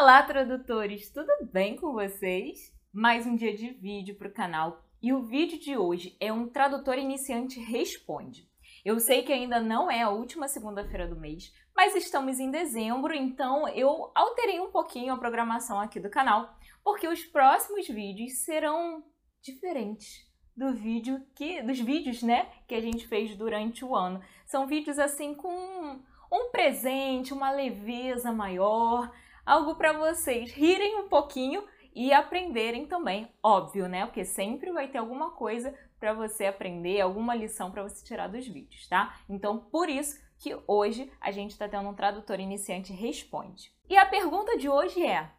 [0.00, 1.10] Olá, tradutores!
[1.10, 2.72] Tudo bem com vocês?
[2.92, 6.48] Mais um dia de vídeo para o canal e o vídeo de hoje é um
[6.48, 8.48] tradutor iniciante responde.
[8.84, 13.12] Eu sei que ainda não é a última segunda-feira do mês, mas estamos em dezembro,
[13.12, 19.02] então eu alterei um pouquinho a programação aqui do canal, porque os próximos vídeos serão
[19.42, 20.24] diferentes
[20.56, 24.22] do vídeo que dos vídeos, né, que a gente fez durante o ano.
[24.46, 25.98] São vídeos assim com
[26.32, 29.12] um presente, uma leveza maior,
[29.48, 34.04] algo para vocês rirem um pouquinho e aprenderem também, óbvio, né?
[34.04, 38.46] Porque sempre vai ter alguma coisa para você aprender, alguma lição para você tirar dos
[38.46, 39.18] vídeos, tá?
[39.26, 43.72] Então, por isso que hoje a gente está tendo um tradutor iniciante responde.
[43.88, 45.30] E a pergunta de hoje é: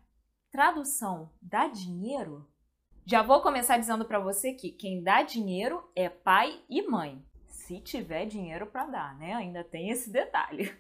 [0.52, 2.50] tradução dá dinheiro?
[3.06, 7.24] Já vou começar dizendo para você que quem dá dinheiro é pai e mãe.
[7.48, 9.36] Se tiver dinheiro para dar, né?
[9.36, 10.76] Ainda tem esse detalhe.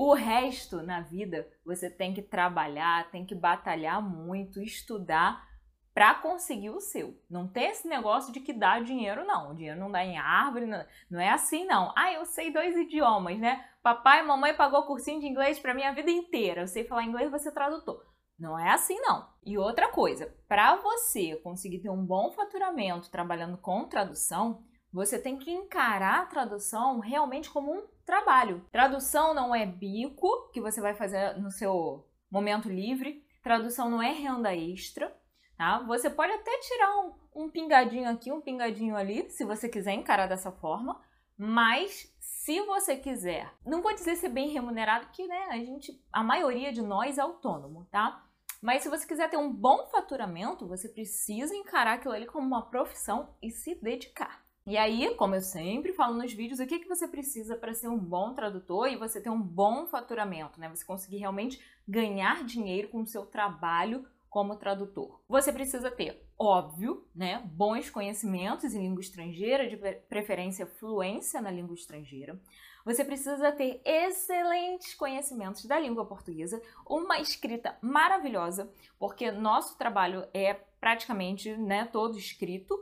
[0.00, 5.46] O resto na vida você tem que trabalhar, tem que batalhar muito, estudar
[5.92, 7.14] para conseguir o seu.
[7.28, 9.50] Não tem esse negócio de que dá dinheiro, não.
[9.50, 11.92] O dinheiro não dá em árvore, não, não é assim, não.
[11.94, 13.62] Ah, eu sei dois idiomas, né?
[13.82, 16.62] Papai e mamãe pagou cursinho de inglês para minha vida inteira.
[16.62, 18.02] Eu sei falar inglês, você tradutor.
[18.38, 19.28] Não é assim, não.
[19.44, 25.36] E outra coisa, para você conseguir ter um bom faturamento trabalhando com tradução, você tem
[25.36, 28.66] que encarar a tradução realmente como um trabalho.
[28.72, 33.24] Tradução não é bico que você vai fazer no seu momento livre.
[33.40, 35.16] Tradução não é renda extra.
[35.56, 35.78] Tá?
[35.86, 40.26] Você pode até tirar um, um pingadinho aqui, um pingadinho ali, se você quiser encarar
[40.26, 41.00] dessa forma.
[41.38, 46.24] Mas se você quiser, não vou dizer ser bem remunerado, que né, a gente, a
[46.24, 48.26] maioria de nós é autônomo, tá?
[48.60, 52.68] Mas se você quiser ter um bom faturamento, você precisa encarar aquilo ali como uma
[52.68, 54.44] profissão e se dedicar.
[54.70, 57.88] E aí, como eu sempre falo nos vídeos, o que, que você precisa para ser
[57.88, 60.68] um bom tradutor e você ter um bom faturamento, né?
[60.68, 65.20] Você conseguir realmente ganhar dinheiro com o seu trabalho como tradutor.
[65.28, 69.76] Você precisa ter, óbvio, né, bons conhecimentos em língua estrangeira, de
[70.08, 72.40] preferência fluência na língua estrangeira.
[72.84, 80.54] Você precisa ter excelentes conhecimentos da língua portuguesa, uma escrita maravilhosa, porque nosso trabalho é
[80.54, 82.80] praticamente, né, todo escrito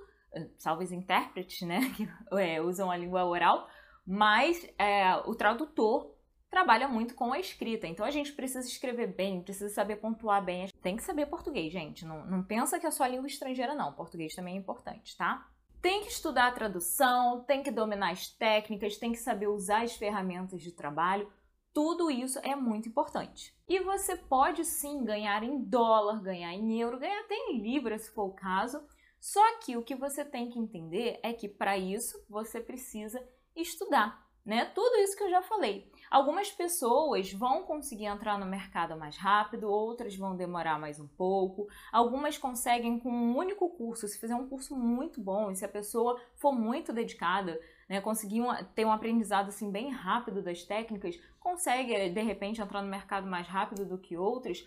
[0.58, 2.08] salvo os intérpretes, né, que
[2.38, 3.68] é, usam a língua oral,
[4.06, 6.14] mas é, o tradutor
[6.50, 7.86] trabalha muito com a escrita.
[7.86, 10.68] Então a gente precisa escrever bem, precisa saber pontuar bem.
[10.82, 12.04] Tem que saber português, gente.
[12.06, 13.92] Não, não pensa que é só língua estrangeira, não.
[13.92, 15.46] Português também é importante, tá?
[15.80, 19.94] Tem que estudar a tradução, tem que dominar as técnicas, tem que saber usar as
[19.94, 21.30] ferramentas de trabalho.
[21.72, 23.54] Tudo isso é muito importante.
[23.68, 28.10] E você pode sim ganhar em dólar, ganhar em euro, ganhar até em libra, se
[28.10, 28.82] for o caso
[29.20, 33.22] só que o que você tem que entender é que para isso você precisa
[33.54, 34.66] estudar, né?
[34.66, 35.90] Tudo isso que eu já falei.
[36.10, 41.68] Algumas pessoas vão conseguir entrar no mercado mais rápido, outras vão demorar mais um pouco.
[41.92, 45.68] Algumas conseguem com um único curso, se fizer um curso muito bom e se a
[45.68, 51.20] pessoa for muito dedicada, né, conseguir um, ter um aprendizado assim bem rápido das técnicas,
[51.38, 54.66] consegue de repente entrar no mercado mais rápido do que outras.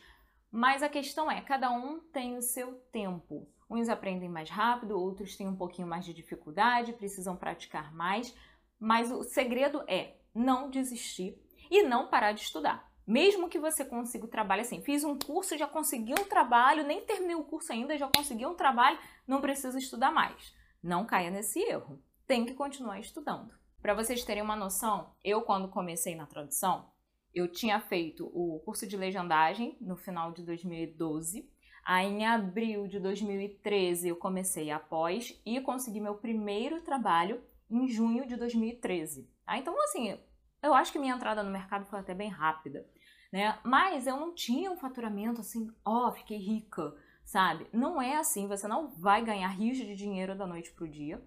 [0.52, 3.48] Mas a questão é, cada um tem o seu tempo.
[3.72, 8.36] Uns aprendem mais rápido, outros têm um pouquinho mais de dificuldade, precisam praticar mais,
[8.78, 12.92] mas o segredo é não desistir e não parar de estudar.
[13.08, 17.06] Mesmo que você consiga o trabalho assim, fiz um curso, já consegui um trabalho, nem
[17.06, 20.54] terminei o curso ainda, já consegui um trabalho, não preciso estudar mais.
[20.84, 22.04] Não caia nesse erro.
[22.28, 23.54] Tem que continuar estudando.
[23.82, 26.92] Para vocês terem uma noção, eu quando comecei na tradução,
[27.34, 31.50] eu tinha feito o curso de legendagem no final de 2012
[31.84, 37.88] Aí, em abril de 2013, eu comecei a pós e consegui meu primeiro trabalho em
[37.88, 39.28] junho de 2013.
[39.46, 39.58] Tá?
[39.58, 40.18] Então, assim,
[40.62, 42.86] eu acho que minha entrada no mercado foi até bem rápida,
[43.32, 43.58] né?
[43.64, 47.66] Mas eu não tinha um faturamento assim, ó, oh, fiquei rica, sabe?
[47.74, 51.22] Não é assim, você não vai ganhar rios de dinheiro da noite pro dia.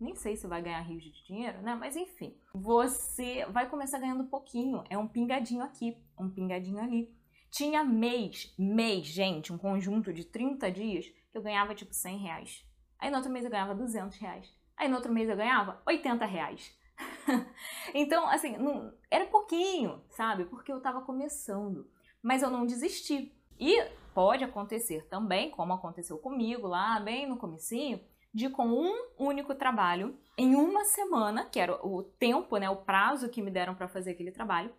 [0.00, 1.74] Nem sei se vai ganhar rios de dinheiro, né?
[1.74, 4.84] Mas enfim, você vai começar ganhando pouquinho.
[4.88, 7.12] É um pingadinho aqui, um pingadinho ali.
[7.50, 12.64] Tinha mês, mês, gente, um conjunto de 30 dias que eu ganhava tipo 100 reais.
[12.98, 14.52] Aí no outro mês eu ganhava 200 reais.
[14.76, 16.76] Aí no outro mês eu ganhava 80 reais.
[17.94, 20.44] então, assim, não, era pouquinho, sabe?
[20.44, 21.90] Porque eu tava começando.
[22.22, 23.32] Mas eu não desisti.
[23.58, 23.82] E
[24.14, 28.00] pode acontecer também, como aconteceu comigo lá bem no comecinho,
[28.32, 33.28] de com um único trabalho, em uma semana, que era o tempo, né, o prazo
[33.28, 34.72] que me deram para fazer aquele trabalho,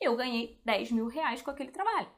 [0.00, 2.08] eu ganhei 10 mil reais com aquele trabalho.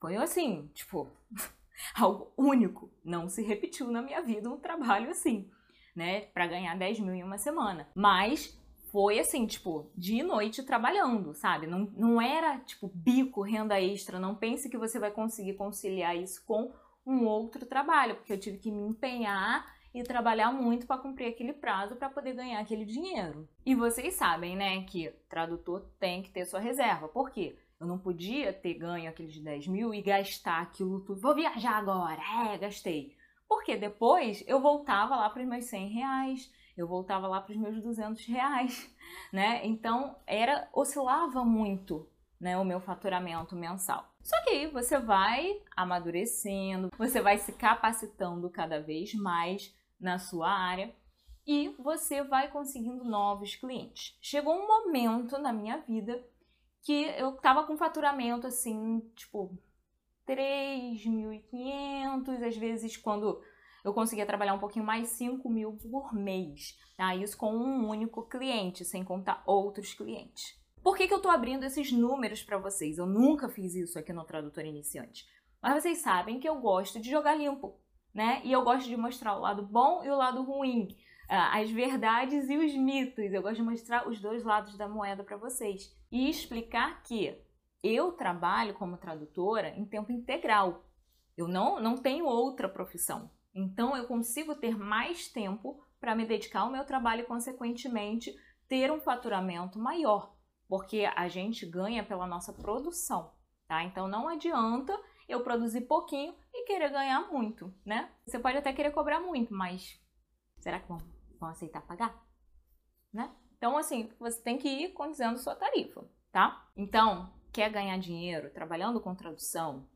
[0.00, 1.10] Foi assim, tipo,
[1.94, 2.90] algo único.
[3.04, 5.50] Não se repetiu na minha vida um trabalho assim,
[5.94, 6.22] né?
[6.32, 7.88] Para ganhar 10 mil em uma semana.
[7.94, 8.58] Mas
[8.90, 11.66] foi assim, tipo, dia e noite trabalhando, sabe?
[11.66, 14.18] Não, não era tipo bico, renda extra.
[14.18, 16.72] Não pense que você vai conseguir conciliar isso com
[17.06, 19.64] um outro trabalho, porque eu tive que me empenhar
[19.94, 23.48] e trabalhar muito para cumprir aquele prazo para poder ganhar aquele dinheiro.
[23.66, 27.08] E vocês sabem, né, que tradutor tem que ter sua reserva.
[27.08, 27.56] Por quê?
[27.80, 31.20] Eu não podia ter ganho aqueles 10 mil e gastar aquilo tudo.
[31.20, 32.20] Vou viajar agora.
[32.52, 33.16] É, gastei.
[33.48, 37.58] Porque depois eu voltava lá para os meus 100 reais, eu voltava lá para os
[37.58, 38.94] meus 200 reais,
[39.32, 39.66] né?
[39.66, 42.08] Então, era oscilava muito,
[42.38, 44.08] né, o meu faturamento mensal.
[44.22, 50.50] Só que aí você vai amadurecendo, você vai se capacitando cada vez mais na sua
[50.50, 50.94] área
[51.46, 54.16] e você vai conseguindo novos clientes.
[54.20, 56.22] Chegou um momento na minha vida
[56.82, 59.58] que eu tava com faturamento assim, tipo
[60.26, 63.42] 3.500, às vezes quando
[63.84, 67.14] eu conseguia trabalhar um pouquinho mais 5 mil por mês, tá?
[67.14, 70.58] Isso com um único cliente, sem contar outros clientes.
[70.82, 72.98] Por que, que eu estou abrindo esses números para vocês?
[72.98, 75.26] Eu nunca fiz isso aqui no Tradutor Iniciante.
[75.62, 77.78] Mas vocês sabem que eu gosto de jogar limpo,
[78.14, 78.40] né?
[78.44, 80.88] E eu gosto de mostrar o lado bom e o lado ruim,
[81.28, 83.32] as verdades e os mitos.
[83.32, 87.38] Eu gosto de mostrar os dois lados da moeda para vocês e explicar que
[87.82, 90.84] eu trabalho como tradutora em tempo integral.
[91.36, 93.30] Eu não, não tenho outra profissão.
[93.54, 98.34] Então eu consigo ter mais tempo para me dedicar ao meu trabalho e, consequentemente,
[98.68, 100.34] ter um faturamento maior,
[100.68, 103.32] porque a gente ganha pela nossa produção,
[103.66, 103.82] tá?
[103.84, 104.96] Então não adianta
[105.30, 108.10] eu produzir pouquinho e querer ganhar muito, né?
[108.26, 110.00] Você pode até querer cobrar muito, mas
[110.58, 110.98] será que vão,
[111.38, 112.14] vão aceitar pagar?
[113.12, 113.34] Né?
[113.56, 116.68] Então, assim, você tem que ir condizendo sua tarifa, tá?
[116.76, 119.88] Então, quer ganhar dinheiro trabalhando com tradução?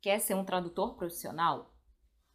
[0.00, 1.70] Quer ser um tradutor profissional?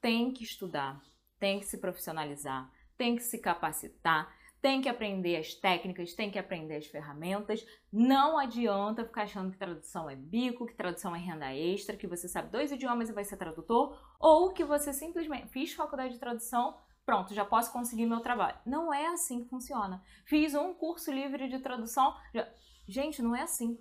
[0.05, 1.01] tem que estudar,
[1.39, 4.31] tem que se profissionalizar, tem que se capacitar,
[4.65, 7.63] tem que aprender as técnicas, tem que aprender as ferramentas.
[7.93, 12.27] Não adianta ficar achando que tradução é bico, que tradução é renda extra, que você
[12.27, 16.75] sabe dois idiomas e vai ser tradutor, ou que você simplesmente fiz faculdade de tradução,
[17.05, 18.57] pronto, já posso conseguir meu trabalho.
[18.65, 20.01] Não é assim que funciona.
[20.25, 22.49] Fiz um curso livre de tradução, já...
[22.87, 23.77] gente, não é assim.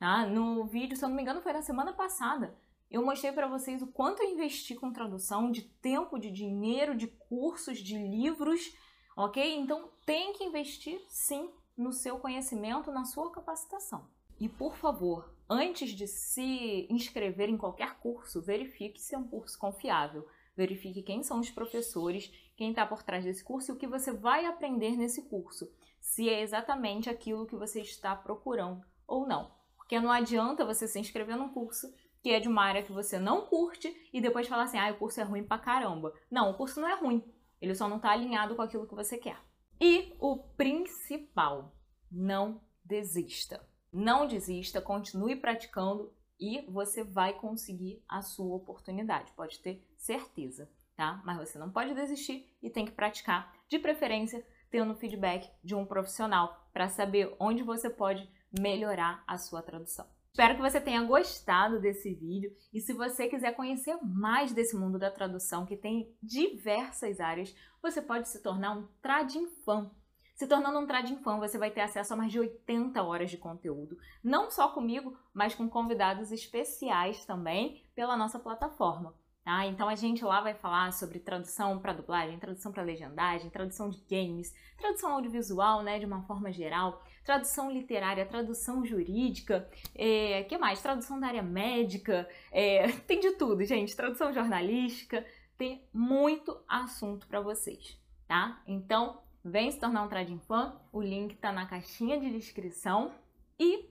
[0.00, 0.26] Tá?
[0.26, 2.52] No vídeo, se eu não me engano, foi na semana passada
[2.94, 7.08] eu mostrei para vocês o quanto eu investi com tradução de tempo, de dinheiro, de
[7.08, 8.72] cursos, de livros,
[9.16, 9.56] ok?
[9.56, 14.06] Então tem que investir sim no seu conhecimento, na sua capacitação.
[14.38, 19.58] E por favor, antes de se inscrever em qualquer curso, verifique se é um curso
[19.58, 20.26] confiável.
[20.56, 24.12] Verifique quem são os professores, quem está por trás desse curso e o que você
[24.12, 25.70] vai aprender nesse curso.
[26.00, 29.50] Se é exatamente aquilo que você está procurando ou não.
[29.76, 33.18] Porque não adianta você se inscrever num curso que é de uma área que você
[33.18, 36.14] não curte e depois falar assim, ah, o curso é ruim pra caramba.
[36.30, 37.22] Não, o curso não é ruim.
[37.64, 39.38] Ele só não está alinhado com aquilo que você quer.
[39.80, 41.74] E o principal,
[42.10, 43.66] não desista.
[43.90, 49.32] Não desista, continue praticando e você vai conseguir a sua oportunidade.
[49.32, 51.22] Pode ter certeza, tá?
[51.24, 55.86] Mas você não pode desistir e tem que praticar, de preferência tendo feedback de um
[55.86, 58.28] profissional para saber onde você pode
[58.60, 60.06] melhorar a sua tradução.
[60.34, 64.98] Espero que você tenha gostado desse vídeo e se você quiser conhecer mais desse mundo
[64.98, 69.92] da tradução que tem diversas áreas, você pode se tornar um Trading Fan.
[70.34, 73.38] Se tornando um Trading Fan, você vai ter acesso a mais de 80 horas de
[73.38, 79.14] conteúdo, não só comigo, mas com convidados especiais também pela nossa plataforma.
[79.44, 79.66] Tá?
[79.66, 84.02] Então a gente lá vai falar sobre tradução para dublagem, tradução para legendagem, tradução de
[84.08, 90.80] games, tradução audiovisual, né, de uma forma geral, tradução literária, tradução jurídica, é, que mais?
[90.80, 93.94] Tradução da área médica, é, tem de tudo, gente.
[93.94, 95.22] Tradução jornalística,
[95.58, 98.62] tem muito assunto para vocês, tá?
[98.66, 103.12] Então, vem se tornar um Trading Fan, o link tá na caixinha de descrição
[103.58, 103.90] e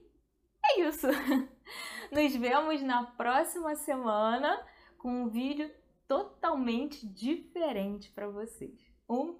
[0.64, 1.06] é isso.
[2.10, 4.60] Nos vemos na próxima semana
[5.04, 5.70] com um vídeo
[6.08, 8.80] totalmente diferente para vocês.
[9.06, 9.38] Um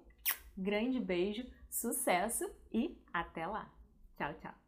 [0.55, 3.73] grande beijo, sucesso e até lá!
[4.15, 4.64] Tchau, tchau.